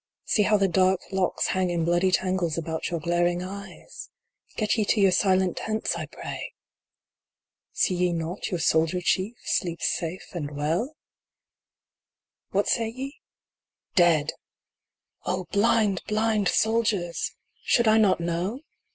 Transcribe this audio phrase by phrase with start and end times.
[0.25, 4.09] See how the dark locks hang in bloody tangles about your glaring eyes!
[4.55, 6.55] Get ye to your silent tents, I pray!
[7.71, 10.81] See ye not your soldier chief sleeps safe and well?
[10.81, 10.95] n 6 SAVED.
[12.55, 13.21] What say ye?
[13.93, 14.31] "Dead!"
[15.51, 17.35] blind, blind soldiers!
[17.67, 18.61] Should I not know